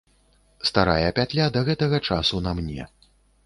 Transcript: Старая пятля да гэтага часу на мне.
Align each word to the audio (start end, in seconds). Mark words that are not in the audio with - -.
Старая 0.69 1.11
пятля 1.21 1.45
да 1.57 1.63
гэтага 1.69 2.03
часу 2.11 2.43
на 2.49 2.59
мне. 2.61 2.91